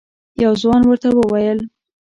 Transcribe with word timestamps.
یو 0.43 0.51
ځوان 0.61 0.81
ورته 0.85 1.07
وویل: 1.13 1.59